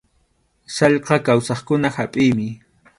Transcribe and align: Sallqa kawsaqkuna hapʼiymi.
Sallqa 0.77 1.17
kawsaqkuna 1.29 1.89
hapʼiymi. 1.99 2.53